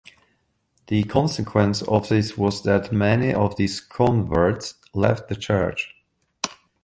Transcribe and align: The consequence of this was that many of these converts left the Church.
The 0.87 1.03
consequence 1.03 1.83
of 1.83 2.09
this 2.09 2.35
was 2.35 2.63
that 2.63 2.91
many 2.91 3.35
of 3.35 3.55
these 3.57 3.79
converts 3.79 4.73
left 4.95 5.29
the 5.29 5.35
Church. 5.35 5.93